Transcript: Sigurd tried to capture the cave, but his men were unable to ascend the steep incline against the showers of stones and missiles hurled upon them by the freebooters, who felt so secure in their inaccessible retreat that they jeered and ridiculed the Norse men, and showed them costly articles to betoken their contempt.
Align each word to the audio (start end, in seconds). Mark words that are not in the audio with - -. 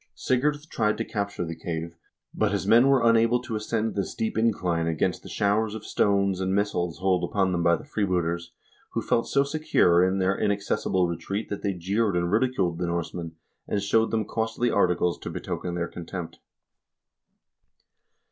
Sigurd 0.15 0.57
tried 0.71 0.97
to 0.97 1.05
capture 1.05 1.45
the 1.45 1.55
cave, 1.55 1.95
but 2.33 2.51
his 2.51 2.65
men 2.65 2.87
were 2.87 3.07
unable 3.07 3.39
to 3.39 3.55
ascend 3.55 3.93
the 3.93 4.03
steep 4.03 4.35
incline 4.35 4.87
against 4.87 5.21
the 5.21 5.29
showers 5.29 5.75
of 5.75 5.85
stones 5.85 6.41
and 6.41 6.55
missiles 6.55 6.97
hurled 6.97 7.23
upon 7.23 7.51
them 7.51 7.61
by 7.61 7.75
the 7.75 7.83
freebooters, 7.83 8.51
who 8.93 9.01
felt 9.03 9.27
so 9.29 9.43
secure 9.43 10.03
in 10.03 10.17
their 10.17 10.35
inaccessible 10.35 11.07
retreat 11.07 11.49
that 11.49 11.61
they 11.61 11.73
jeered 11.73 12.15
and 12.15 12.31
ridiculed 12.31 12.79
the 12.79 12.87
Norse 12.87 13.13
men, 13.13 13.33
and 13.67 13.79
showed 13.83 14.09
them 14.09 14.25
costly 14.25 14.71
articles 14.71 15.19
to 15.19 15.29
betoken 15.29 15.75
their 15.75 15.87
contempt. 15.87 16.39